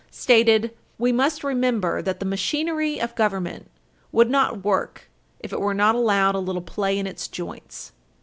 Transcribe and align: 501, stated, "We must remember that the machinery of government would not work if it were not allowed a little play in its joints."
501, 0.09 0.13
stated, 0.19 0.77
"We 0.97 1.11
must 1.11 1.43
remember 1.43 2.01
that 2.01 2.19
the 2.19 2.25
machinery 2.25 2.99
of 2.99 3.13
government 3.13 3.69
would 4.11 4.31
not 4.31 4.63
work 4.65 5.11
if 5.41 5.53
it 5.53 5.61
were 5.61 5.75
not 5.75 5.93
allowed 5.93 6.33
a 6.33 6.39
little 6.39 6.63
play 6.63 6.97
in 6.97 7.05
its 7.05 7.27
joints." 7.27 7.91